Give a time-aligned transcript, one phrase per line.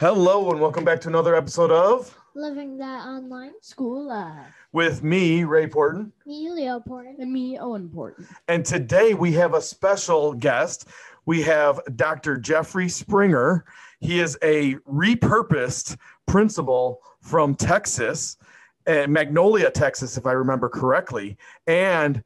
[0.00, 3.52] Hello, and welcome back to another episode of Living that online.
[3.60, 4.46] School Life.
[4.72, 6.10] with me, Ray Porton.
[6.24, 7.12] Me, Leo Porter.
[7.18, 8.26] And me, Owen Porton.
[8.48, 10.88] And today we have a special guest.
[11.26, 12.38] We have Dr.
[12.38, 13.66] Jeffrey Springer.
[13.98, 18.38] He is a repurposed principal from Texas,
[18.86, 21.36] uh, Magnolia, Texas, if I remember correctly.
[21.66, 22.24] And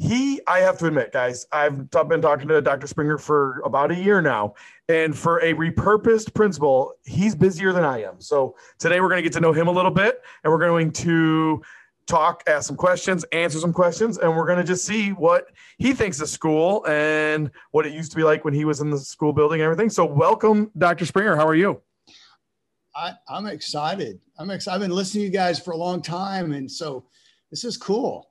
[0.00, 2.86] he, I have to admit, guys, I've been talking to Dr.
[2.86, 4.54] Springer for about a year now.
[4.88, 8.18] And for a repurposed principal, he's busier than I am.
[8.18, 10.90] So today we're going to get to know him a little bit and we're going
[10.92, 11.60] to
[12.06, 15.92] talk, ask some questions, answer some questions, and we're going to just see what he
[15.92, 18.98] thinks of school and what it used to be like when he was in the
[18.98, 19.90] school building and everything.
[19.90, 21.04] So, welcome, Dr.
[21.04, 21.36] Springer.
[21.36, 21.82] How are you?
[22.96, 24.18] I, I'm excited.
[24.38, 24.76] I'm excited.
[24.76, 27.04] I've been listening to you guys for a long time, and so
[27.50, 28.29] this is cool.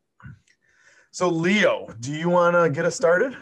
[1.12, 3.36] So, Leo, do you want to get us started?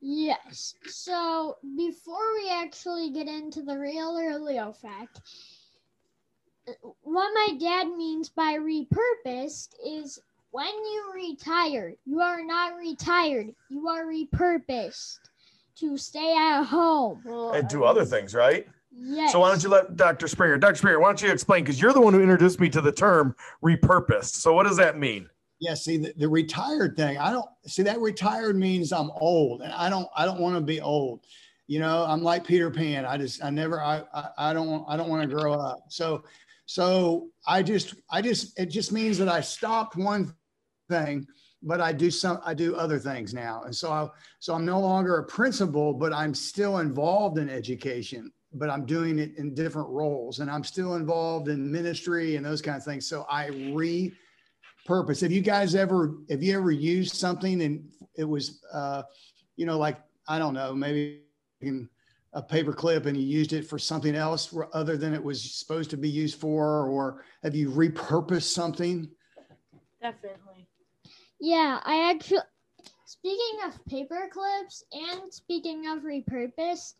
[0.00, 0.74] Yes.
[0.86, 5.20] So before we actually get into the real or Leo fact,
[7.02, 10.18] what my dad means by repurposed is
[10.50, 13.54] when you retire, you are not retired.
[13.68, 15.18] You are repurposed
[15.76, 17.22] to stay at home.
[17.54, 18.66] And do other things, right?
[18.94, 19.32] Yes.
[19.32, 20.28] So, why don't you let Dr.
[20.28, 20.76] Springer, Dr.
[20.76, 21.64] Springer, why don't you explain?
[21.64, 23.34] Because you're the one who introduced me to the term
[23.64, 24.34] repurposed.
[24.34, 25.30] So, what does that mean?
[25.62, 25.74] Yeah.
[25.74, 27.18] See, the, the retired thing.
[27.18, 30.08] I don't see that retired means I'm old, and I don't.
[30.16, 31.20] I don't want to be old.
[31.68, 33.06] You know, I'm like Peter Pan.
[33.06, 33.44] I just.
[33.44, 33.80] I never.
[33.80, 34.02] I.
[34.36, 34.84] I, don't.
[34.88, 35.84] I don't want to grow up.
[35.88, 36.24] So.
[36.66, 37.94] So I just.
[38.10, 38.58] I just.
[38.58, 40.34] It just means that I stopped one
[40.90, 41.28] thing,
[41.62, 42.40] but I do some.
[42.44, 43.92] I do other things now, and so.
[43.92, 44.08] I,
[44.40, 48.32] so I'm no longer a principal, but I'm still involved in education.
[48.52, 52.60] But I'm doing it in different roles, and I'm still involved in ministry and those
[52.60, 53.06] kind of things.
[53.06, 54.12] So I re
[54.84, 55.20] purpose.
[55.20, 57.84] Have you guys ever have you ever used something and
[58.16, 59.02] it was uh,
[59.56, 61.22] you know like I don't know maybe
[61.60, 61.88] in
[62.34, 65.90] a paper clip and you used it for something else other than it was supposed
[65.90, 69.08] to be used for, or have you repurposed something?
[70.00, 70.66] Definitely.
[71.40, 72.40] Yeah, I actually.
[73.04, 76.94] Speaking of paper clips and speaking of repurposed,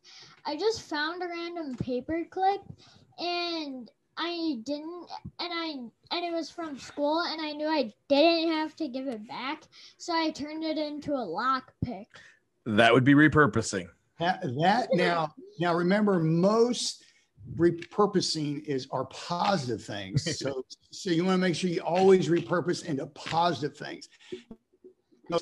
[0.44, 2.60] I just found a random paper clip
[3.18, 5.06] and I didn't
[5.40, 5.70] and I
[6.10, 9.64] and it was from school and I knew I didn't have to give it back,
[9.98, 12.08] so I turned it into a lock pick.
[12.66, 13.88] That would be repurposing.
[14.18, 17.04] That, that now now remember most
[17.56, 20.38] repurposing is are positive things.
[20.38, 24.08] So so you want to make sure you always repurpose into positive things.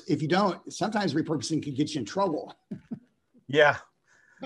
[0.07, 2.53] If you don't, sometimes repurposing can get you in trouble.
[3.47, 3.75] Yeah.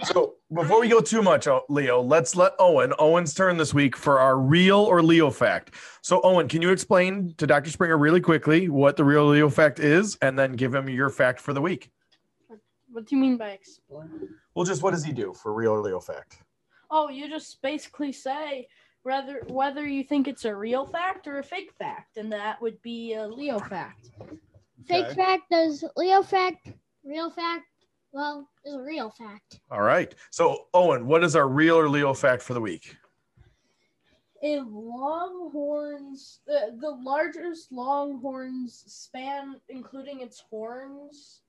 [0.04, 3.96] So before we go too much, oh, Leo, let's let Owen, Owen's turn this week
[3.96, 5.74] for our real or Leo fact.
[6.02, 7.70] So, Owen, can you explain to Dr.
[7.70, 11.40] Springer really quickly what the real Leo fact is and then give him your fact
[11.40, 11.92] for the week?
[12.92, 14.30] What do you mean by explain?
[14.54, 16.40] Well, just what does he do for real or Leo fact?
[16.92, 18.68] Oh, you just basically say
[19.04, 22.82] whether whether you think it's a real fact or a fake fact, and that would
[22.82, 24.12] be a Leo fact.
[24.88, 25.16] Fake Okay.
[25.16, 26.70] fact does Leo fact,
[27.04, 27.66] real fact,
[28.16, 29.60] well, it's a real fact.
[29.70, 30.16] All right.
[30.32, 32.96] So, Owen, what is our real or Leo fact for the week?
[34.42, 41.42] A longhorns, the, the largest longhorns span, including its horns,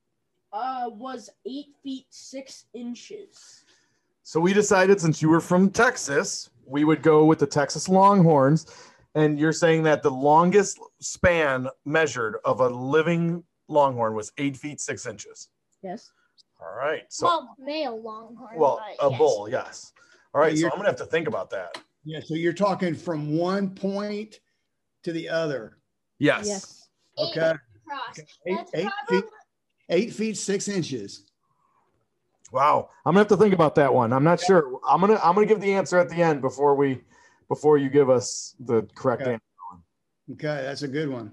[0.52, 3.64] uh, was eight feet six inches.
[4.24, 8.66] So, we decided since you were from Texas, we would go with the Texas Longhorns.
[9.14, 14.80] And you're saying that the longest span measured of a living longhorn was eight feet
[14.80, 15.48] six inches.
[15.80, 16.10] Yes.
[16.60, 17.02] All right.
[17.08, 18.56] So, well, male longhorn.
[18.56, 19.18] well, a yes.
[19.18, 19.92] bull, yes.
[20.34, 20.52] All right.
[20.52, 21.78] So, You're- I'm going to have to think about that.
[22.04, 24.40] Yeah, so you're talking from one point
[25.02, 25.78] to the other.
[26.18, 26.46] Yes.
[26.46, 26.88] Yes.
[27.18, 27.40] Okay.
[27.86, 28.18] across.
[28.46, 29.30] Eight, That's eight probably- feet,
[29.90, 31.24] eight feet six inches.
[32.52, 32.90] Wow.
[33.04, 34.12] I'm gonna have to think about that one.
[34.12, 34.78] I'm not sure.
[34.88, 37.02] I'm gonna I'm gonna give the answer at the end before we
[37.48, 39.32] before you give us the correct Okay.
[39.32, 39.42] answer.
[40.32, 41.32] Okay, that's a good one.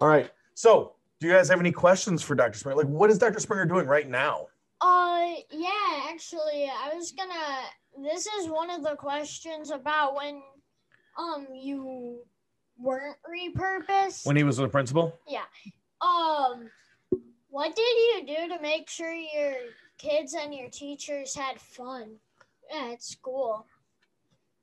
[0.00, 0.30] All right.
[0.54, 2.58] So do you guys have any questions for Dr.
[2.58, 2.76] Springer?
[2.76, 3.38] Like what is Dr.
[3.38, 4.48] Springer doing right now?
[4.80, 8.10] Uh, yeah, actually, I was gonna.
[8.10, 10.42] This is one of the questions about when,
[11.16, 12.18] um, you
[12.76, 14.26] weren't repurposed.
[14.26, 15.16] When he was the principal?
[15.28, 15.44] Yeah.
[16.00, 16.68] Um,
[17.50, 19.54] what did you do to make sure your
[19.98, 22.16] kids and your teachers had fun
[22.74, 23.64] at school?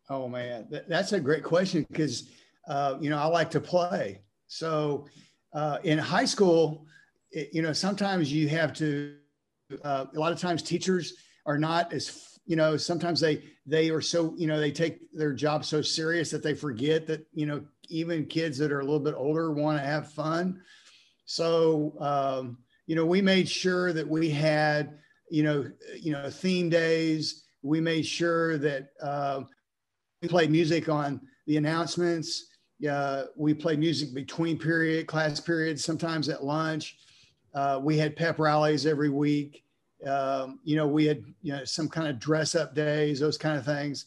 [0.09, 2.27] Oh man, that's a great question because
[2.67, 4.19] uh, you know I like to play.
[4.47, 5.06] So
[5.53, 6.85] uh, in high school,
[7.31, 9.15] it, you know sometimes you have to.
[9.83, 11.13] Uh, a lot of times teachers
[11.45, 12.75] are not as you know.
[12.77, 16.55] Sometimes they they are so you know they take their job so serious that they
[16.55, 20.11] forget that you know even kids that are a little bit older want to have
[20.11, 20.61] fun.
[21.25, 22.57] So um,
[22.87, 24.97] you know we made sure that we had
[25.29, 29.41] you know you know theme days we made sure that uh,
[30.21, 32.47] we played music on the announcements.
[32.87, 36.97] Uh, we played music between period class periods, sometimes at lunch.
[37.53, 39.63] Uh, we had pep rallies every week.
[40.05, 43.57] Um, you know, we had you know some kind of dress up days, those kind
[43.57, 44.05] of things.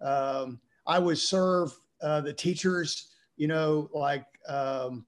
[0.00, 5.04] Um, I would serve uh, the teachers, you know, like um,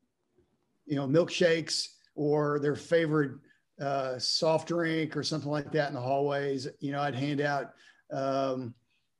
[0.87, 3.32] you know milkshakes or their favorite
[3.81, 6.69] uh, soft drink or something like that in the hallways.
[6.81, 7.75] You know, I'd hand out.
[8.12, 8.75] Um,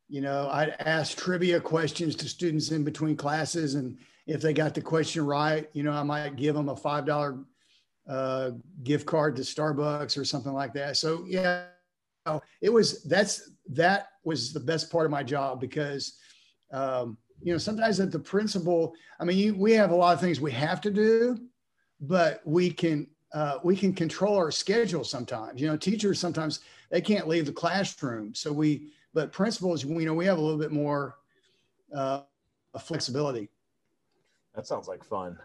[0.09, 3.97] you know, I'd ask trivia questions to students in between classes, and
[4.27, 7.39] if they got the question right, you know, I might give them a five dollar
[8.09, 8.51] uh,
[8.83, 10.97] gift card to Starbucks or something like that.
[10.97, 11.65] So yeah,
[12.61, 16.19] it was that's that was the best part of my job because
[16.73, 20.21] um, you know sometimes at the principal, I mean, you, we have a lot of
[20.21, 21.39] things we have to do,
[22.01, 25.61] but we can uh, we can control our schedule sometimes.
[25.61, 26.61] You know, teachers sometimes
[26.91, 30.59] they can't leave the classroom, so we but principals, you know, we have a little
[30.59, 31.17] bit more
[31.95, 32.23] uh,
[32.81, 33.49] flexibility.
[34.55, 35.39] That sounds like fun.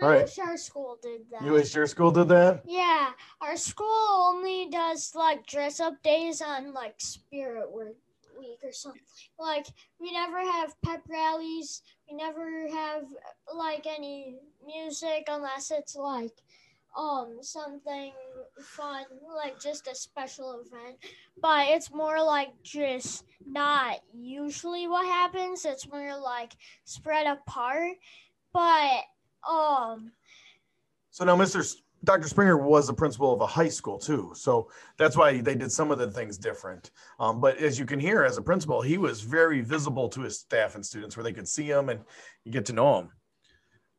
[0.00, 0.22] I All right.
[0.22, 1.42] wish our school did that.
[1.44, 2.62] You wish your school did that?
[2.66, 7.96] Yeah, our school only does like dress up days on like Spirit Week
[8.38, 9.00] week or something.
[9.38, 9.66] Like
[10.00, 11.82] we never have pep rallies.
[12.10, 13.04] We never have
[13.54, 16.32] like any music unless it's like
[16.96, 18.12] um something
[18.60, 19.04] fun,
[19.36, 20.96] like just a special event.
[21.40, 25.64] But it's more like just not usually what happens.
[25.64, 26.52] It's more like
[26.84, 27.92] spread apart.
[28.52, 29.00] But
[29.48, 30.12] um
[31.10, 31.60] So now, Mr.
[31.60, 32.26] S- Dr.
[32.26, 34.68] Springer was the principal of a high school too, so
[34.98, 36.90] that's why they did some of the things different.
[37.20, 40.40] Um, but as you can hear, as a principal, he was very visible to his
[40.40, 42.00] staff and students, where they could see him and
[42.50, 43.10] get to know him.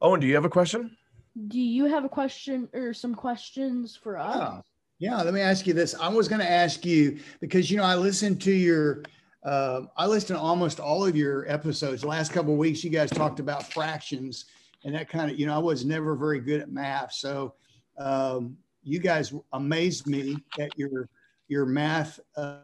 [0.02, 0.98] Owen, do you have a question?
[1.48, 4.38] Do you have a question or some questions for us?
[4.38, 4.62] Yeah.
[5.00, 5.96] Yeah, let me ask you this.
[6.00, 9.04] I was going to ask you because you know I listened to your,
[9.44, 12.04] uh, I listened to almost all of your episodes.
[12.04, 14.46] The last couple of weeks, you guys talked about fractions
[14.86, 15.38] and that kind of.
[15.38, 17.56] You know, I was never very good at math, so
[17.98, 21.10] um, you guys amazed me at your
[21.50, 22.60] your math uh,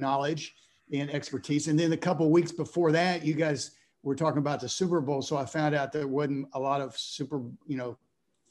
[0.00, 0.54] knowledge
[0.90, 1.68] and expertise.
[1.68, 3.72] And then a couple of weeks before that, you guys
[4.02, 6.96] were talking about the Super Bowl, so I found out there wasn't a lot of
[6.96, 7.98] super, you know,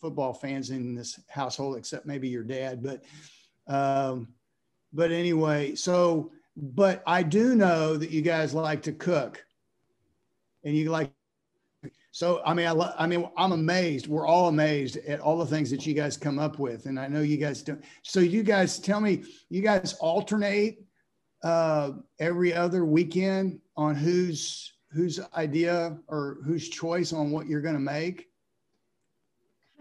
[0.04, 2.84] football fans in this household, except maybe your dad.
[2.84, 3.06] But,
[3.74, 4.28] um,
[4.92, 9.42] but anyway, so, but I do know that you guys like to cook,
[10.66, 11.10] and you like.
[12.12, 14.08] So I mean, I, I mean, I'm amazed.
[14.08, 17.08] We're all amazed at all the things that you guys come up with, and I
[17.08, 17.82] know you guys don't.
[18.02, 20.84] So you guys tell me, you guys alternate
[21.44, 27.74] uh, every other weekend on whose whose idea or whose choice on what you're going
[27.74, 28.28] to make.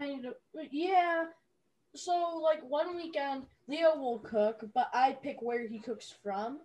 [0.03, 0.33] Kind of,
[0.71, 1.25] yeah.
[1.95, 6.59] So, like one weekend, Leo will cook, but I pick where he cooks from.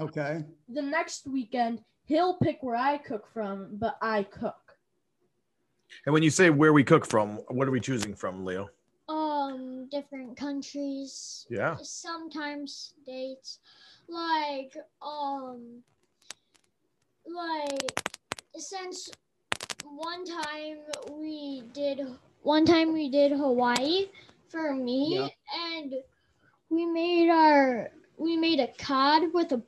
[0.00, 0.44] Okay.
[0.68, 4.76] The next weekend, he'll pick where I cook from, but I cook.
[6.04, 8.70] And when you say where we cook from, what are we choosing from, Leo?
[9.08, 11.74] um different countries Yeah.
[11.82, 13.58] sometimes states
[14.08, 14.72] like
[15.02, 15.82] um
[17.26, 18.00] like
[18.54, 19.10] since
[19.82, 20.78] one time
[21.10, 22.02] we did
[22.42, 24.06] one time we did hawaii
[24.48, 25.28] for me Yeah.
[25.76, 25.94] and
[26.70, 29.62] we made our we made a cod with a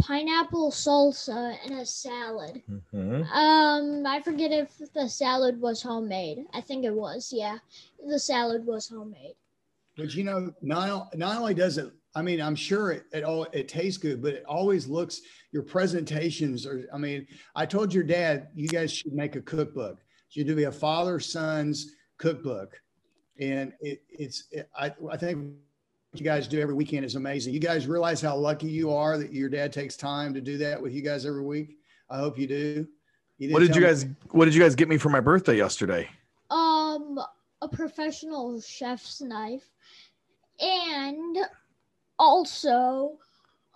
[0.00, 2.62] pineapple salsa and a salad
[2.94, 3.26] Mhm.
[3.32, 6.46] um, I forget if the salad was homemade.
[6.52, 7.32] I think it was.
[7.32, 7.58] Yeah,
[8.06, 9.34] the salad was homemade.
[9.96, 13.44] But you know, not not only does it, I mean, I'm sure it it all
[13.52, 15.20] it tastes good, but it always looks
[15.50, 16.88] your presentations are.
[16.92, 19.98] I mean, I told your dad you guys should make a cookbook.
[19.98, 22.80] It should be a father son's cookbook,
[23.40, 25.38] and it, it's it, I I think
[26.10, 27.54] what you guys do every weekend is amazing.
[27.54, 30.80] You guys realize how lucky you are that your dad takes time to do that
[30.80, 31.76] with you guys every week.
[32.10, 32.86] I hope you do.
[33.38, 35.20] You What didn't you tell me- guys What did you guys get me for my
[35.20, 36.08] birthday yesterday?
[36.50, 37.18] Um,
[37.62, 39.68] a professional chef's knife,
[40.60, 41.36] and
[42.18, 43.18] also,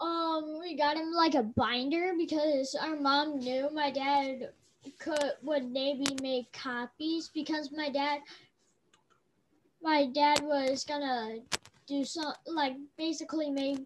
[0.01, 4.51] um, we got him like a binder because our mom knew my dad
[4.99, 8.21] could would maybe make copies because my dad,
[9.83, 11.39] my dad was gonna
[11.87, 13.79] do some like basically make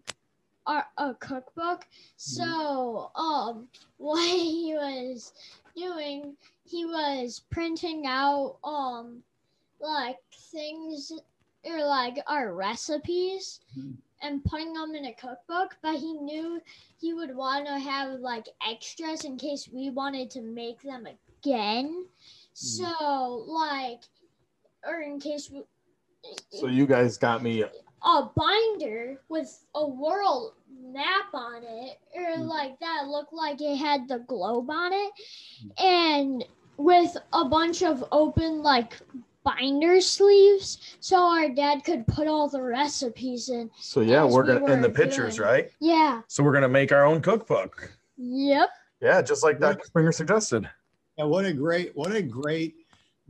[0.66, 1.86] our, a cookbook.
[2.16, 5.32] So, um, what he was
[5.76, 9.22] doing he was printing out um
[9.80, 10.18] like
[10.50, 11.12] things
[11.64, 13.96] or like our recipes Mhm.
[14.22, 16.60] And putting them in a cookbook but he knew
[16.98, 22.06] he would want to have like extras in case we wanted to make them again.
[22.52, 24.02] So like
[24.86, 25.62] or in case we
[26.50, 27.64] So you guys got me
[28.04, 30.52] a binder with a world
[30.92, 32.48] map on it, or Mm.
[32.48, 35.12] like that looked like it had the globe on it,
[35.78, 36.44] and
[36.76, 39.00] with a bunch of open like
[39.46, 43.70] binder sleeves, so our dad could put all the recipes in.
[43.80, 45.48] So yeah, we're gonna in the pictures, doing.
[45.48, 45.70] right?
[45.80, 46.22] Yeah.
[46.26, 47.96] So we're gonna make our own cookbook.
[48.16, 48.68] Yep.
[49.00, 49.84] Yeah, just like Dr.
[49.84, 50.68] Springer suggested.
[51.18, 52.74] Yeah, what a great, what a great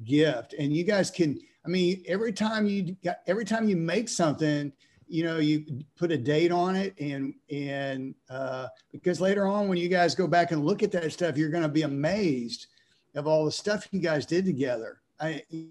[0.05, 0.55] gift.
[0.59, 4.73] And you guys can, I mean, every time you got, every time you make something,
[5.09, 5.65] you know, you
[5.97, 10.27] put a date on it and, and, uh, because later on, when you guys go
[10.27, 12.67] back and look at that stuff, you're going to be amazed
[13.15, 15.01] of all the stuff you guys did together.
[15.21, 15.69] I, you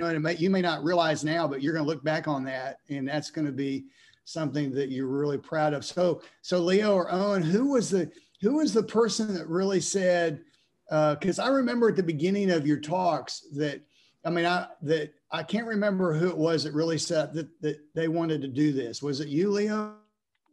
[0.00, 2.28] know, and it may, you may not realize now, but you're going to look back
[2.28, 3.86] on that and that's going to be
[4.24, 5.84] something that you're really proud of.
[5.84, 8.10] So, so Leo or Owen, who was the,
[8.40, 10.42] who was the person that really said,
[10.90, 13.80] uh, because I remember at the beginning of your talks that
[14.24, 17.78] I mean I that I can't remember who it was that really said that that
[17.94, 19.02] they wanted to do this.
[19.02, 19.94] Was it you, Leo,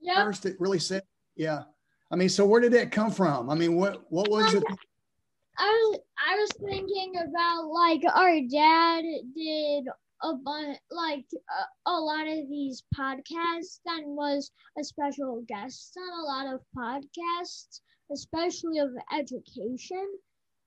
[0.02, 0.16] Yep.
[0.18, 1.04] first that really said?
[1.36, 1.64] Yeah.
[2.12, 3.50] I mean, so where did that come from?
[3.50, 4.64] I mean, what what was it?
[5.58, 9.04] I was I was thinking about like our dad
[9.36, 9.86] did
[10.24, 16.20] a bunch like a, a lot of these podcasts and was a special guest on
[16.20, 17.82] a lot of podcasts,
[18.12, 20.08] especially of education.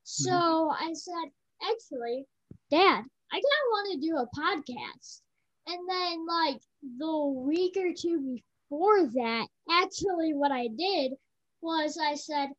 [0.05, 0.89] So mm-hmm.
[0.89, 1.31] I said,
[1.63, 2.27] actually,
[2.71, 3.03] Dad,
[3.33, 5.21] I kind of want to do a podcast.
[5.67, 6.61] And then like
[6.99, 8.39] the week or two
[8.69, 11.13] before that, actually what I did
[11.61, 12.51] was I said,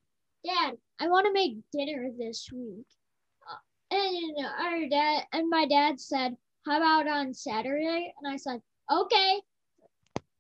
[0.46, 2.86] Dad, I want to make dinner this week.
[3.50, 8.14] Uh, and our dad and my dad said, How about on Saturday?
[8.22, 9.42] And I said, Okay,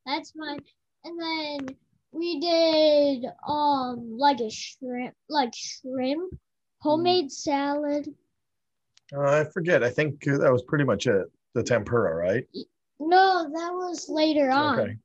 [0.05, 0.59] that's fine.
[1.03, 1.75] And then
[2.11, 6.33] we did um like a shrimp like shrimp,
[6.79, 8.07] homemade salad.
[9.15, 9.83] Uh, I forget.
[9.83, 11.27] I think that was pretty much it.
[11.53, 12.45] The tempura, right?
[12.99, 14.79] No, that was later on.
[14.79, 14.97] Okay.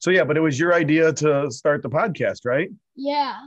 [0.00, 2.70] So yeah, but it was your idea to start the podcast, right?
[2.96, 3.38] Yeah.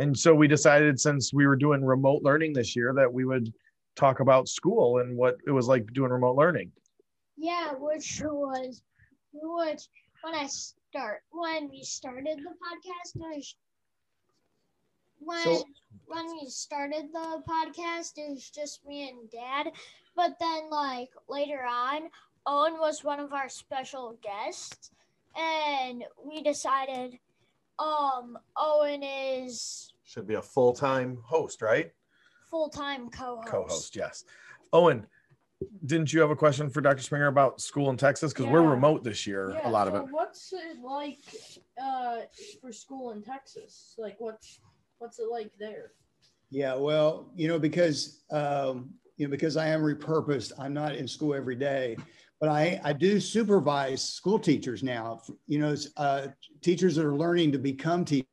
[0.00, 3.52] And so we decided since we were doing remote learning this year that we would
[3.96, 6.72] talk about school and what it was like doing remote learning.
[7.36, 8.80] Yeah, which was
[9.34, 9.82] which
[10.22, 13.56] when I start when we started the podcast was
[15.18, 15.64] when So-
[16.06, 19.70] when we started the podcast it was just me and dad.
[20.16, 22.08] But then like later on,
[22.46, 24.92] Owen was one of our special guests
[25.36, 27.18] and we decided
[27.78, 31.92] um Owen is Should be a full-time host, right?
[32.50, 33.48] full-time co-host.
[33.48, 34.24] Co-host, yes.
[34.72, 35.06] Owen,
[35.86, 37.00] didn't you have a question for Dr.
[37.00, 38.32] Springer about school in Texas?
[38.32, 40.10] Because we're remote this year, a lot of it.
[40.10, 41.20] What's it like
[41.80, 42.22] uh,
[42.60, 43.94] for school in Texas?
[43.98, 44.58] Like, what's
[44.98, 45.92] what's it like there?
[46.50, 51.06] Yeah, well, you know, because um, you know, because I am repurposed, I'm not in
[51.06, 51.96] school every day,
[52.40, 55.22] but I I do supervise school teachers now.
[55.46, 56.28] You know, uh,
[56.62, 58.26] teachers that are learning to become teachers.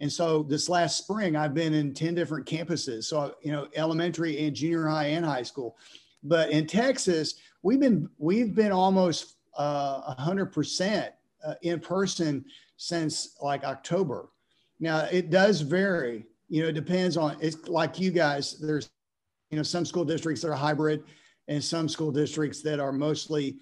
[0.00, 3.04] And so this last spring, I've been in 10 different campuses.
[3.04, 5.76] So, you know, elementary and junior high and high school.
[6.22, 11.08] But in Texas, we've been we've been almost uh, 100%
[11.44, 12.44] uh, in person
[12.76, 14.30] since like October.
[14.80, 16.24] Now it does vary.
[16.48, 17.36] You know, it depends on.
[17.40, 18.58] It's like you guys.
[18.58, 18.90] There's,
[19.50, 21.04] you know, some school districts that are hybrid,
[21.48, 23.58] and some school districts that are mostly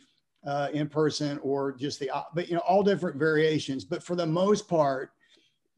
[0.47, 2.11] uh, in person or just the.
[2.35, 3.85] But you know, all different variations.
[3.85, 5.11] But for the most part,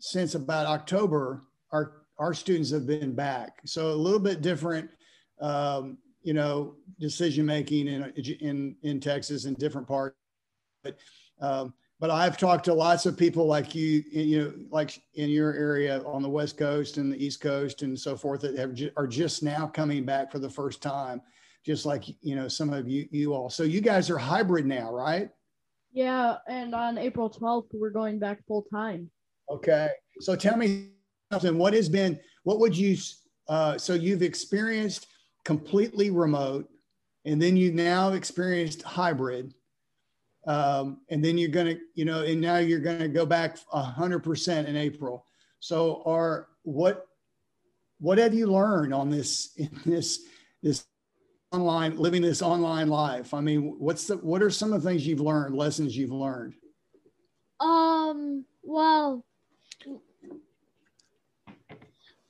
[0.01, 3.61] since about October, our our students have been back.
[3.65, 4.91] So a little bit different.
[5.41, 10.17] Um, you know, decision making in in in Texas in different parts,
[10.83, 10.99] but.
[11.41, 15.53] Um, but I've talked to lots of people like you, you know, like in your
[15.53, 19.07] area on the West Coast and the East Coast and so forth that have, are
[19.07, 21.21] just now coming back for the first time,
[21.65, 23.51] just like you know some of you you all.
[23.51, 25.29] So you guys are hybrid now, right?
[25.93, 29.11] Yeah, and on April 12th, we're going back full time.
[29.51, 29.89] Okay.
[30.21, 30.91] So tell me
[31.33, 31.59] something.
[31.59, 32.19] What has been?
[32.45, 32.97] What would you?
[33.49, 35.07] Uh, so you've experienced
[35.45, 36.69] completely remote,
[37.25, 39.55] and then you've now experienced hybrid
[40.47, 43.59] um, and then you're going to you know and now you're going to go back
[43.73, 45.27] 100% in april
[45.59, 47.07] so are what
[47.99, 50.23] what have you learned on this in this
[50.63, 50.85] this
[51.53, 55.07] online living this online life i mean what's the what are some of the things
[55.07, 56.55] you've learned lessons you've learned
[57.61, 59.25] Um, well,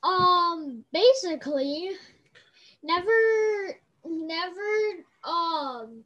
[0.03, 1.91] um, basically,
[2.83, 6.05] never, never, um,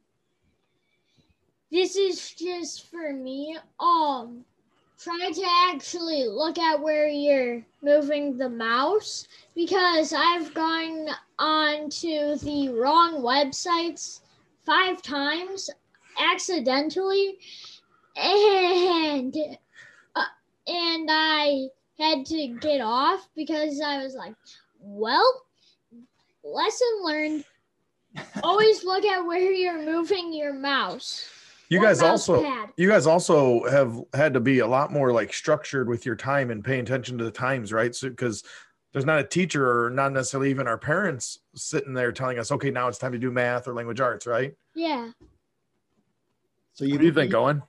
[1.71, 3.57] this is just for me.
[3.79, 4.45] Um,
[4.99, 12.37] try to actually look at where you're moving the mouse because I've gone on to
[12.41, 14.21] the wrong websites
[14.65, 15.69] five times
[16.19, 17.37] accidentally,
[18.15, 19.35] and
[20.15, 20.23] uh,
[20.67, 24.33] and I had to get off because I was like,
[24.79, 25.43] well,
[26.43, 27.45] lesson learned.
[28.43, 31.29] Always look at where you're moving your mouse.
[31.69, 32.69] You guys mouse also pad.
[32.77, 36.51] you guys also have had to be a lot more like structured with your time
[36.51, 37.93] and paying attention to the times, right?
[37.93, 38.43] So because
[38.93, 42.69] there's not a teacher or not necessarily even our parents sitting there telling us, okay,
[42.69, 44.55] now it's time to do math or language arts, right?
[44.75, 45.09] Yeah.
[46.73, 47.63] So you, What do you think, Owen?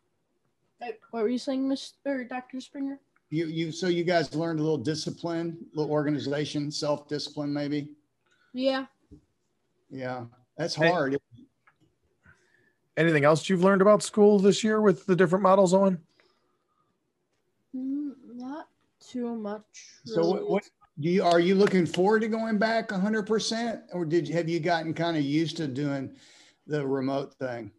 [0.78, 2.28] What were you saying, Mr.
[2.28, 2.60] Dr.
[2.60, 3.00] Springer?
[3.36, 7.90] You, you, so you guys learned a little discipline, a little organization, self-discipline, maybe?
[8.54, 8.86] Yeah.
[9.90, 10.24] Yeah,
[10.56, 10.88] that's Hey.
[10.88, 11.18] hard.
[12.96, 15.98] Anything else you've learned about school this year with the different models, Owen?
[17.76, 18.68] Mm, Not
[19.06, 20.00] too much.
[20.06, 20.62] So what, what
[20.98, 23.82] do you, are you looking forward to going back hundred percent?
[23.92, 26.16] Or did you, have you gotten kind of used to doing
[26.66, 27.70] the remote thing?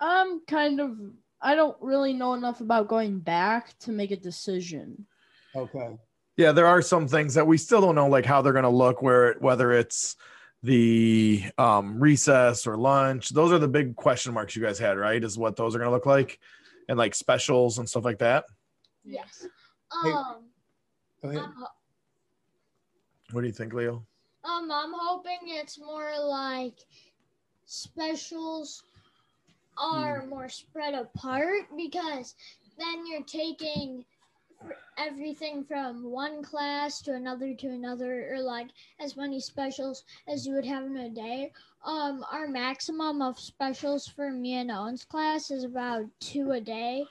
[0.00, 0.98] I'm kind of.
[1.42, 5.06] I don't really know enough about going back to make a decision.
[5.54, 5.96] Okay.
[6.36, 8.68] Yeah, there are some things that we still don't know, like how they're going to
[8.68, 10.16] look, where whether it's
[10.62, 13.30] the um, recess or lunch.
[13.30, 15.22] Those are the big question marks you guys had, right?
[15.22, 16.38] Is what those are going to look like,
[16.88, 18.44] and like specials and stuff like that.
[19.04, 19.46] Yes.
[20.02, 20.10] Hey.
[20.10, 20.44] Um.
[21.22, 21.42] Go ahead.
[21.42, 21.66] I'm
[23.32, 24.04] What do you think, Leo?
[24.44, 26.78] Um, I'm hoping it's more like
[27.64, 28.82] specials
[29.78, 32.34] are more spread apart because
[32.78, 34.04] then you're taking
[34.96, 38.68] everything from one class to another to another or like
[39.00, 41.52] as many specials as you would have in a day.
[41.84, 47.04] Um, our maximum of specials for me and Owen's class is about two a day.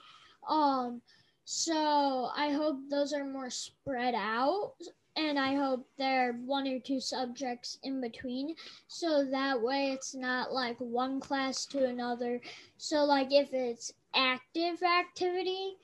[0.48, 1.02] Um,
[1.44, 4.76] so I hope those are more spread out
[5.16, 8.56] and I hope there are one or two subjects in between
[8.88, 12.40] so that way it's not like one class to another.
[12.78, 15.76] So like if it's active activity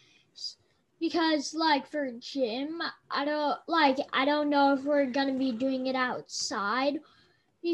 [0.99, 2.81] because like for gym,
[3.11, 6.99] I don't like I don't know if we're to be doing it outside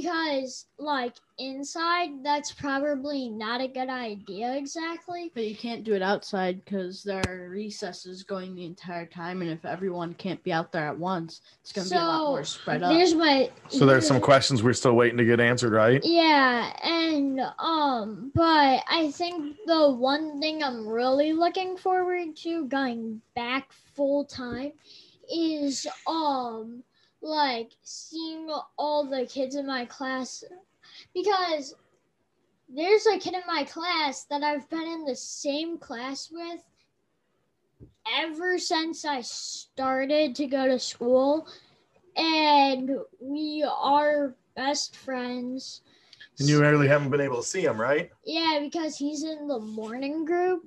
[0.02, 5.32] because like inside that's probably not a good idea exactly.
[5.34, 9.52] But you can't do it outside because there are recesses going the entire time, and
[9.52, 12.44] if everyone can't be out there at once, it's going to be a lot more
[12.44, 12.94] So, spread up.
[12.94, 16.02] There's my So there's some questions we're still waiting to get answered, right?
[16.04, 23.22] Yeah, and um, but I think the one thing I'm really looking forward to going
[23.36, 24.72] back full time
[25.32, 26.84] is um
[27.24, 30.44] like seeing all the kids in my class
[31.14, 31.74] because
[32.70, 36.62] there's a kid in my class that I've been in the same class with
[38.20, 41.48] ever since I started to go to school
[42.18, 45.82] and we are best friends.
[46.40, 48.12] And you really haven't been able to see him, right?
[48.26, 50.66] Yeah, because he's in the morning group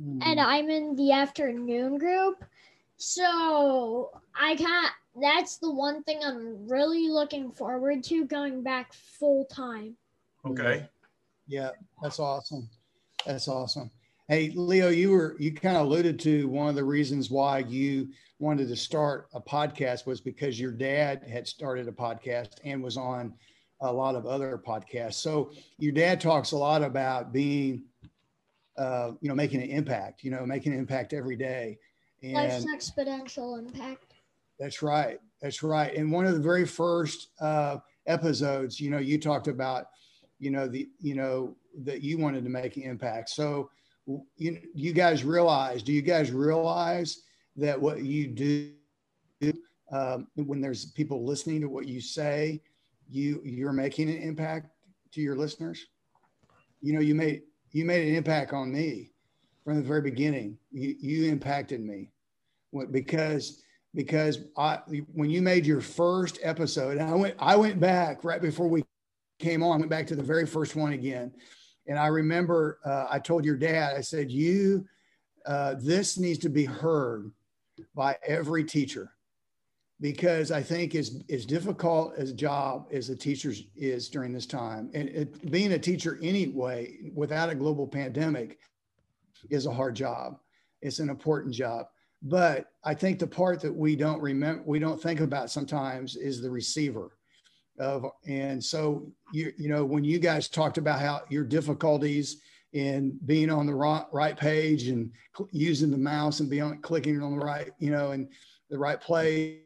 [0.00, 0.22] Mhm.
[0.24, 2.44] and I'm in the afternoon group.
[2.96, 4.92] So I can't.
[5.20, 9.96] That's the one thing I'm really looking forward to going back full time.
[10.44, 10.86] Okay.
[11.46, 11.70] Yeah,
[12.02, 12.68] that's awesome.
[13.26, 13.90] That's awesome.
[14.28, 18.08] Hey, Leo, you were you kind of alluded to one of the reasons why you
[18.38, 22.96] wanted to start a podcast was because your dad had started a podcast and was
[22.96, 23.32] on
[23.80, 25.14] a lot of other podcasts.
[25.14, 27.84] So your dad talks a lot about being,
[28.76, 30.22] uh, you know, making an impact.
[30.22, 31.78] You know, making an impact every day.
[32.22, 34.07] Life's And exponential impact.
[34.58, 35.18] That's right.
[35.40, 35.94] That's right.
[35.94, 39.86] And one of the very first uh, episodes, you know, you talked about,
[40.38, 43.30] you know, the, you know, that you wanted to make an impact.
[43.30, 43.70] So,
[44.36, 47.22] you, you guys realize, do you guys realize
[47.56, 48.72] that what you do
[49.92, 52.62] um, when there's people listening to what you say,
[53.10, 54.70] you you're making an impact
[55.12, 55.86] to your listeners?
[56.80, 57.42] You know, you made
[57.72, 59.12] you made an impact on me
[59.64, 60.58] from the very beginning.
[60.70, 62.10] You you impacted me
[62.90, 63.62] because
[63.94, 64.78] because I
[65.12, 68.84] when you made your first episode, and I went I went back right before we
[69.38, 69.74] came on.
[69.74, 71.32] I went back to the very first one again,
[71.86, 74.86] and I remember uh, I told your dad I said you
[75.46, 77.30] uh, this needs to be heard
[77.94, 79.12] by every teacher
[80.00, 84.46] because I think as as difficult as a job as a teacher's is during this
[84.46, 88.58] time, and it, being a teacher anyway without a global pandemic
[89.50, 90.38] is a hard job.
[90.82, 91.86] It's an important job.
[92.22, 96.40] But I think the part that we don't remember, we don't think about sometimes is
[96.40, 97.12] the receiver.
[97.78, 102.40] Of and so you you know when you guys talked about how your difficulties
[102.72, 107.38] in being on the right, page and cl- using the mouse and being clicking on
[107.38, 108.28] the right you know and
[108.68, 109.60] the right place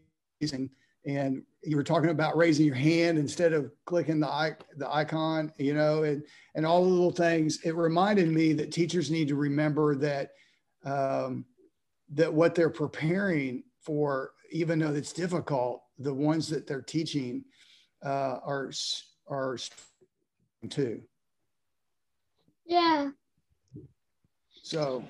[0.53, 0.69] and
[1.07, 5.75] and you were talking about raising your hand instead of clicking the the icon, you
[5.75, 6.23] know, and
[6.55, 7.61] and all the little things.
[7.65, 10.31] It reminded me that teachers need to remember that
[10.85, 11.45] um,
[12.13, 17.45] that what they're preparing for, even though it's difficult, the ones that they're teaching
[18.05, 18.71] uh, are
[19.29, 19.57] are
[20.69, 21.03] too.
[22.65, 23.11] Yeah.
[24.63, 25.05] So,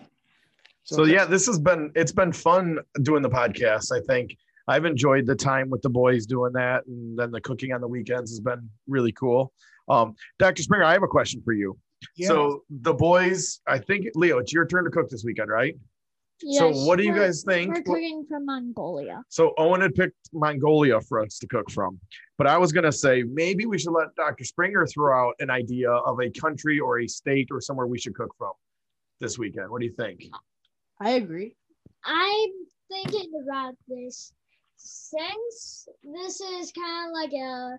[0.85, 3.93] so, so yeah, this has been it's been fun doing the podcast.
[3.93, 4.37] I think
[4.69, 7.89] I've enjoyed the time with the boys doing that, and then the cooking on the
[7.89, 9.53] weekends has been really cool.
[9.89, 10.63] Um, Dr.
[10.63, 11.77] Springer, I have a question for you.
[12.17, 12.29] Yeah.
[12.29, 15.77] So the boys, I think Leo, it's your turn to cook this weekend, right?
[16.45, 17.75] Yes, so what do you guys think?
[17.75, 19.23] We're cooking from Mongolia.
[19.29, 22.01] So Owen had picked Mongolia for us to cook from.
[22.39, 24.45] But I was gonna say maybe we should let Dr.
[24.45, 28.15] Springer throw out an idea of a country or a state or somewhere we should
[28.15, 28.53] cook from
[29.21, 29.71] this weekend.
[29.71, 30.25] What do you think?
[31.01, 31.55] I agree.
[32.05, 32.51] I'm
[32.91, 34.33] thinking about this
[34.77, 37.79] since this is kind of like a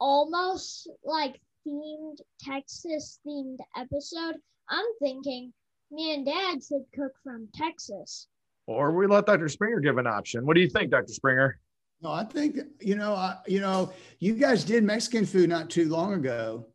[0.00, 4.34] almost like themed Texas themed episode.
[4.68, 5.52] I'm thinking
[5.92, 8.26] me and dad should cook from Texas.
[8.66, 9.48] Or we let Dr.
[9.48, 10.46] Springer give an option.
[10.46, 11.12] What do you think, Dr.
[11.12, 11.58] Springer?
[12.00, 15.88] No, I think you know, I, you know, you guys did Mexican food not too
[15.88, 16.66] long ago.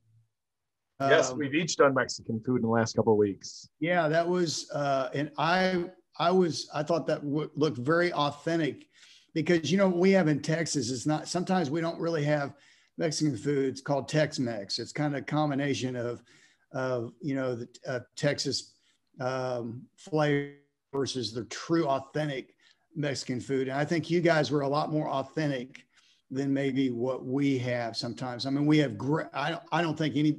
[1.02, 3.70] Yes, um, we've each done Mexican food in the last couple of weeks.
[3.80, 5.86] Yeah, that was, uh, and I,
[6.18, 8.88] I was, I thought that w- looked very authentic,
[9.36, 11.28] because you know what we have in Texas is not.
[11.28, 12.54] Sometimes we don't really have
[12.98, 13.70] Mexican food.
[13.70, 14.80] It's called Tex-Mex.
[14.80, 16.24] It's kind of a combination of,
[16.72, 18.77] of you know, the uh, Texas
[19.20, 20.54] um, flavor
[20.94, 22.54] versus the true authentic
[22.96, 23.68] Mexican food.
[23.68, 25.86] And I think you guys were a lot more authentic
[26.32, 28.46] than maybe what we have sometimes.
[28.46, 30.38] I mean, we have great, I don't, I don't think any,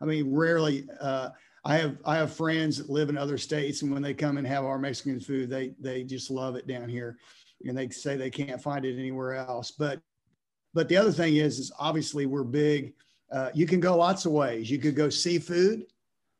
[0.00, 1.30] I mean, rarely, uh,
[1.64, 4.46] I have, I have friends that live in other states and when they come and
[4.46, 7.18] have our Mexican food, they, they just love it down here
[7.64, 9.72] and they say they can't find it anywhere else.
[9.72, 10.00] But,
[10.74, 12.92] but the other thing is, is obviously we're big.
[13.32, 14.70] Uh, you can go lots of ways.
[14.70, 15.86] You could go seafood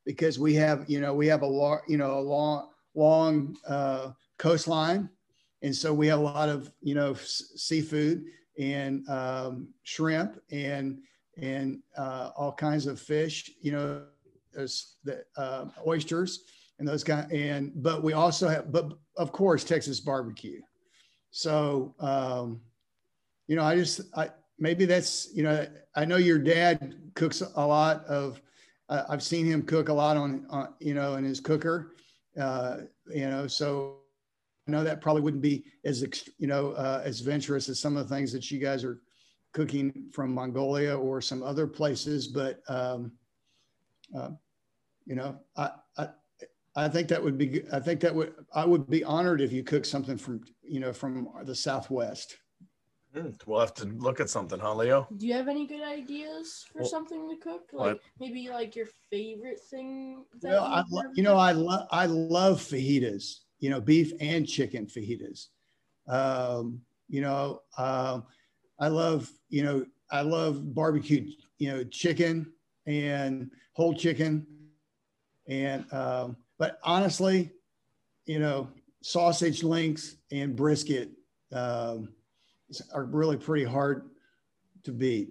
[0.07, 4.13] because we have, you know, we have a long, you know, a long, long uh,
[4.39, 5.11] coastline.
[5.63, 8.25] And so we have a lot of, you know, seafood
[8.59, 11.01] and um, shrimp and,
[11.37, 14.03] and uh, all kinds of fish, you know,
[14.55, 16.45] the uh, oysters
[16.79, 17.31] and those kind.
[17.33, 20.61] And, but we also have, but of course, Texas barbecue.
[21.33, 22.61] So, um,
[23.49, 27.67] you know, I just, I, maybe that's, you know, I know your dad cooks a
[27.67, 28.41] lot of
[28.89, 30.47] uh, I've seen him cook a lot on,
[30.81, 31.97] you know, in his cooker,
[32.41, 33.99] uh, you know, so
[34.69, 36.05] I know that probably wouldn't be as,
[36.39, 39.01] you know, uh, as venturous as some of the things that you guys are
[39.53, 43.13] cooking from Mongolia or some other places, but, um,
[44.17, 44.31] uh,
[45.05, 46.09] you know, I, I,
[46.77, 49.63] I think that would be, I think that would, I would be honored if you
[49.63, 52.37] cook something from, you know, from the Southwest.
[53.17, 55.09] Hmm, we'll have to look at something, huh, Leo?
[55.17, 57.71] Do you have any good ideas for well, something to cook?
[57.73, 58.01] Like what?
[58.21, 60.25] maybe like your favorite thing.
[60.43, 63.41] well, I lo- you know, I love I love fajitas.
[63.59, 65.47] You know, beef and chicken fajitas.
[66.09, 68.25] Um, you know, um,
[68.79, 71.31] I love you know I love barbecue.
[71.59, 72.53] You know, chicken
[72.87, 74.47] and whole chicken,
[75.49, 77.53] and um, but honestly,
[78.27, 78.69] you know,
[79.03, 81.13] sausage links and brisket.
[81.53, 82.11] Um,
[82.93, 84.11] are really pretty hard
[84.85, 85.31] to beat.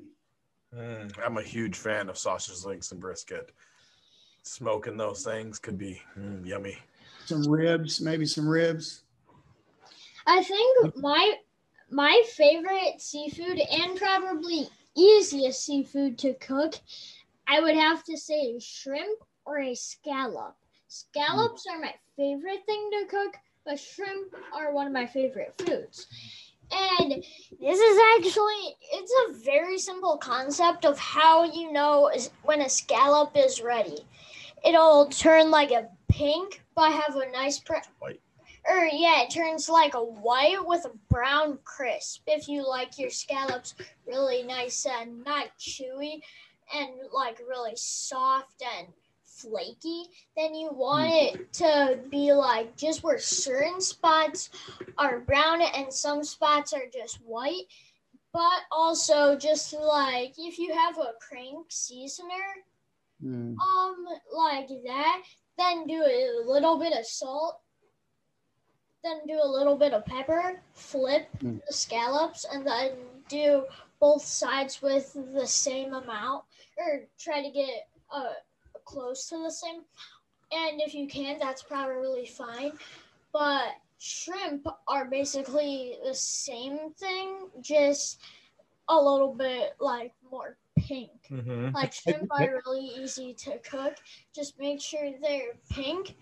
[0.75, 3.51] Mm, I'm a huge fan of sausage links and brisket.
[4.43, 6.77] Smoking those things could be mm, yummy.
[7.25, 9.03] Some ribs, maybe some ribs.
[10.27, 11.35] I think my
[11.89, 16.75] my favorite seafood and probably easiest seafood to cook,
[17.47, 20.55] I would have to say shrimp or a scallop.
[20.87, 21.73] Scallops mm.
[21.73, 26.07] are my favorite thing to cook, but shrimp are one of my favorite foods.
[26.71, 32.11] And this is actually it's a very simple concept of how you know
[32.43, 34.05] when a scallop is ready.
[34.63, 38.21] It'll turn like a pink but have a nice pre- white.
[38.67, 42.23] Or yeah, it turns like a white with a brown crisp.
[42.25, 43.75] If you like your scallops
[44.07, 46.21] really nice and not chewy
[46.73, 48.87] and like really soft and
[49.35, 51.15] flaky, then you want hmm.
[51.15, 54.49] it to be like just where certain spots
[54.97, 57.65] are brown and some spots are just white.
[58.33, 62.65] But also just like if you have a crank seasoner,
[63.23, 63.55] mm.
[63.57, 65.21] um, like that,
[65.57, 67.61] then do a little bit of salt,
[69.05, 71.61] then do a little bit of pepper, flip mm.
[71.65, 72.91] the scallops, and then
[73.29, 73.63] do
[73.99, 76.43] both sides with the same amount,
[76.77, 78.23] or try to get a
[78.85, 79.81] close to the same.
[80.51, 82.73] And if you can, that's probably really fine.
[83.33, 88.21] But shrimp are basically the same thing, just
[88.87, 91.09] a little bit like more pink.
[91.29, 91.73] Mhm.
[91.73, 93.95] Like shrimp are really easy to cook.
[94.33, 96.15] Just make sure they're pink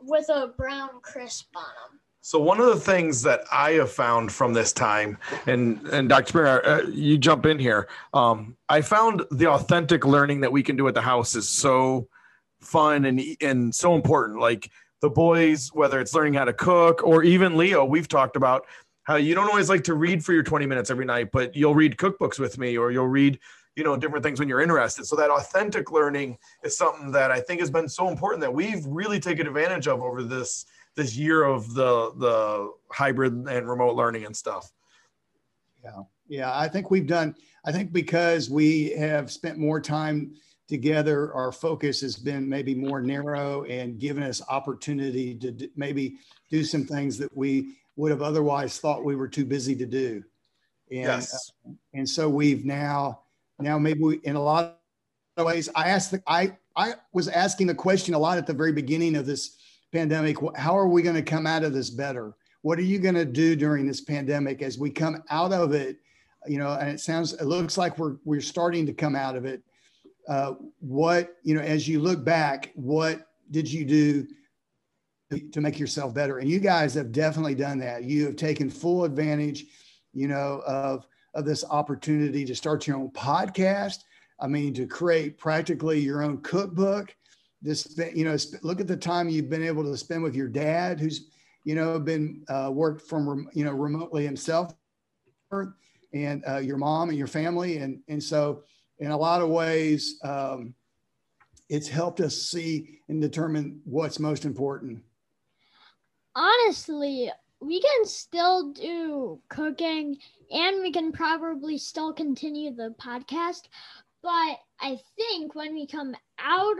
[0.00, 2.00] with a brown crisp on them.
[2.22, 6.26] So one of the things that I have found from this time, and and Dr.
[6.28, 7.88] Springer, uh, you jump in here.
[8.12, 12.08] Um, I found the authentic learning that we can do at the house is so
[12.60, 14.38] fun and and so important.
[14.38, 18.66] Like the boys, whether it's learning how to cook or even Leo, we've talked about
[19.04, 21.74] how you don't always like to read for your 20 minutes every night, but you'll
[21.74, 23.38] read cookbooks with me or you'll read
[23.76, 27.40] you know different things when you're interested so that authentic learning is something that i
[27.40, 30.66] think has been so important that we've really taken advantage of over this
[31.00, 34.70] this year of the the hybrid and remote learning and stuff
[35.82, 36.58] Yeah, yeah.
[36.58, 37.34] I think we've done.
[37.64, 40.34] I think because we have spent more time
[40.68, 46.16] together, our focus has been maybe more narrow and given us opportunity to d- maybe
[46.50, 50.22] do some things that we would have otherwise thought we were too busy to do.
[50.90, 53.20] And yes uh, and so we've now
[53.58, 54.78] now maybe we, in a lot
[55.36, 58.52] of ways i asked the, i i was asking the question a lot at the
[58.52, 59.56] very beginning of this
[59.92, 62.34] pandemic how are we going to come out of this better?
[62.62, 65.98] What are you going to do during this pandemic as we come out of it?
[66.46, 69.44] You know and it sounds it looks like we're we're starting to come out of
[69.44, 69.62] it.
[70.28, 74.26] Uh, what you know as you look back what did you do
[75.52, 76.38] to make yourself better?
[76.38, 78.04] And you guys have definitely done that.
[78.04, 79.66] You have taken full advantage
[80.12, 83.98] you know of of this opportunity to start your own podcast.
[84.40, 87.14] I mean to create practically your own cookbook
[87.62, 90.98] this you know look at the time you've been able to spend with your dad
[90.98, 91.30] who's
[91.64, 94.74] you know been uh, worked from you know remotely himself
[96.12, 98.62] and uh, your mom and your family and and so
[98.98, 100.74] in a lot of ways um,
[101.68, 105.02] it's helped us see and determine what's most important
[106.36, 110.16] Honestly, we can still do cooking
[110.50, 113.62] and we can probably still continue the podcast.
[114.22, 116.76] But I think when we come out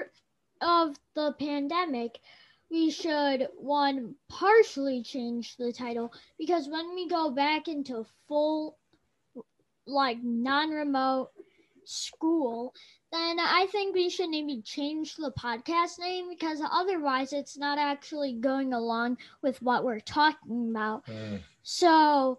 [0.61, 2.19] of the pandemic,
[2.71, 8.79] we should one partially change the title because when we go back into full
[9.87, 11.31] like non-remote
[11.85, 12.73] school
[13.11, 18.35] then i think we should maybe change the podcast name because otherwise it's not actually
[18.35, 21.05] going along with what we're talking about.
[21.07, 21.37] Hmm.
[21.63, 22.39] So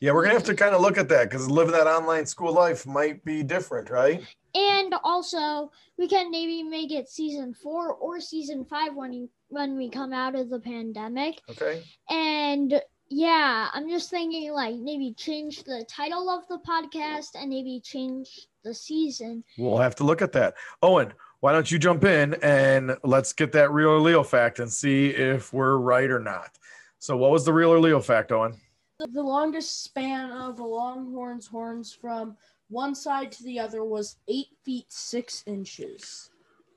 [0.00, 2.52] yeah we're gonna have to kind of look at that because living that online school
[2.52, 4.22] life might be different right
[4.54, 9.76] and also we can maybe make it season four or season five when you when
[9.76, 11.40] we come out of the pandemic.
[11.50, 11.82] Okay.
[12.08, 12.80] And
[13.12, 18.46] yeah i'm just thinking like maybe change the title of the podcast and maybe change
[18.62, 19.42] the season.
[19.58, 20.54] We'll have to look at that.
[20.82, 24.70] Owen why don't you jump in and let's get that real or leo fact and
[24.70, 26.58] see if we're right or not.
[26.98, 28.54] So what was the real or leo fact owen?
[28.98, 32.36] The longest span of a longhorn's horns from
[32.70, 36.30] one side to the other was eight feet six inches.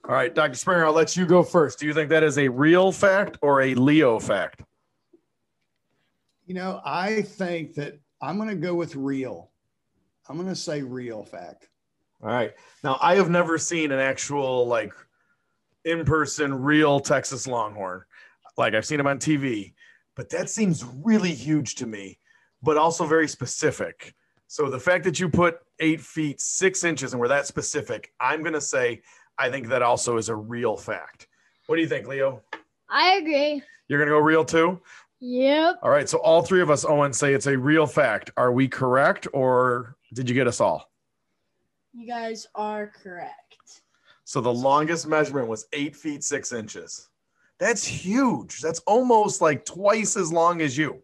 [0.10, 2.48] all right dr springer i'll let you go first do you think that is a
[2.48, 4.62] real fact or a leo fact
[6.46, 9.52] you know i think that i'm going to go with real
[10.28, 11.70] i'm going to say real fact
[12.22, 12.54] All right.
[12.84, 14.94] Now I have never seen an actual like
[15.86, 18.04] in-person real Texas Longhorn.
[18.58, 19.74] Like I've seen them on TV,
[20.16, 22.20] but that seems really huge to me,
[22.62, 24.14] but also very specific.
[24.48, 28.44] So the fact that you put eight feet six inches and we're that specific, I'm
[28.44, 29.02] gonna say
[29.38, 31.28] I think that also is a real fact.
[31.68, 32.42] What do you think, Leo?
[32.90, 34.80] i agree You're gonna go real too?
[35.20, 36.08] yep All right.
[36.08, 38.32] So all three of us, Owen, say it's a real fact.
[38.38, 40.92] Are we correct or did you get us all?
[41.94, 43.82] You guys are correct.
[44.26, 47.10] So the longest measurement was eight feet six inches.
[47.60, 48.62] That's huge.
[48.62, 51.02] That's almost like twice as long as you.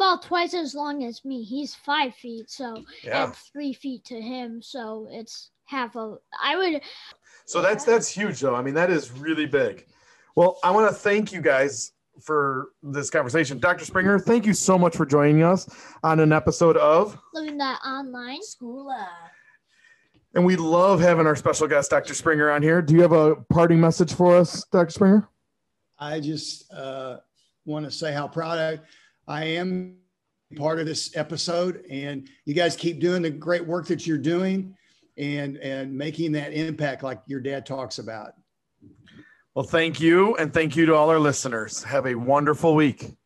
[0.00, 3.24] Well twice as long as me he's five feet so Yeah.
[3.26, 6.82] and three feet to him so it's half of i would
[7.46, 8.54] So that's that's huge though.
[8.54, 9.86] I mean, that is really big.
[10.36, 13.58] Well, I want to thank you guys for this conversation.
[13.58, 13.84] Dr.
[13.84, 15.68] Springer, thank you so much for joining us
[16.04, 19.08] on an episode of living that online School life.
[20.34, 22.14] and we love having our special guest Dr.
[22.14, 22.80] Springer on here.
[22.82, 24.90] Do you have a parting message for us, Dr.
[24.90, 25.28] Springer?
[25.98, 27.16] I just uh,
[27.64, 28.78] want to say how proud I,
[29.28, 29.96] I am
[30.56, 34.74] part of this episode, and you guys keep doing the great work that you're doing,
[35.16, 38.32] and and making that impact like your dad talks about.
[39.54, 41.82] Well, thank you and thank you to all our listeners.
[41.82, 43.16] Have a wonderful week.